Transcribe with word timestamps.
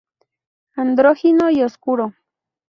Andrógino 0.75 1.51
y 1.51 1.61
oscuro. 1.63 2.15